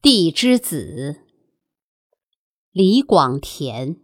[0.00, 1.16] 地之子，
[2.70, 3.96] 李广田。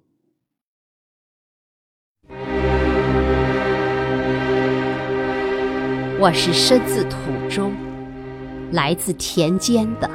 [6.18, 7.16] 我是身自土
[7.48, 7.72] 中，
[8.72, 10.10] 来自田间的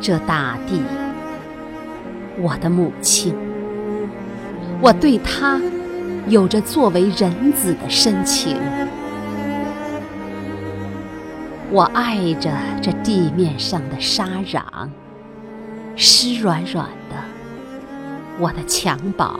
[0.00, 0.82] 这大地，
[2.40, 3.32] 我的母亲。
[4.82, 5.60] 我对她
[6.26, 8.56] 有着作为人子的深情。
[11.72, 12.50] 我爱着
[12.82, 14.60] 这地面上的沙壤，
[15.94, 17.16] 湿软软的
[18.40, 19.30] 我的襁褓，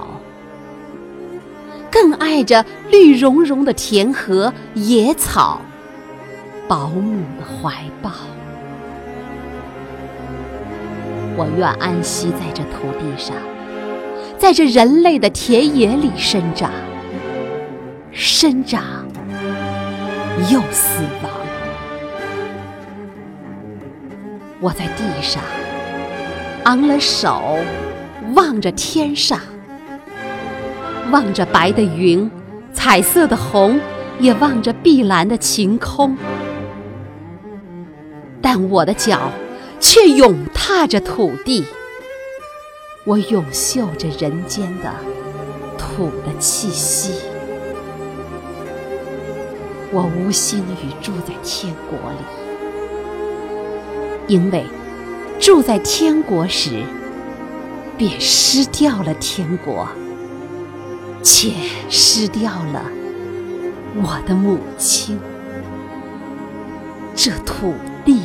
[1.91, 5.61] 更爱着绿茸茸的田禾、野草、
[6.69, 8.13] 保姆的怀抱。
[11.37, 13.35] 我愿安息在这土地上，
[14.39, 16.71] 在这人类的田野里生长，
[18.13, 18.85] 生长
[20.49, 21.40] 又死亡。
[24.63, 25.43] 我在地上
[26.65, 27.59] 昂了首，
[28.35, 29.41] 望着天上，
[31.11, 32.31] 望着白的云，
[32.75, 33.81] 彩色的虹，
[34.19, 36.15] 也望着碧蓝的晴空。
[38.43, 39.31] 但我的脚
[39.81, 41.65] 却永踏着土地，
[43.07, 44.93] 我永嗅着人间的
[45.79, 47.15] 土的气息。
[49.91, 52.40] 我无心与住在天国里。
[54.31, 54.65] 因为
[55.41, 56.85] 住在天国时，
[57.99, 59.89] 便失掉了天国，
[61.21, 61.53] 且
[61.89, 62.85] 失掉了
[63.97, 65.19] 我的母亲。
[67.17, 68.23] 这土地。